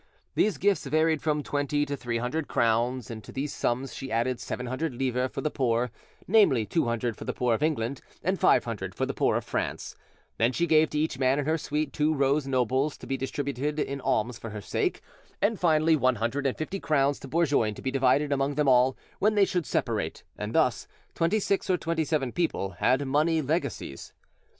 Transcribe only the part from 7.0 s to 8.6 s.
for the poor of England and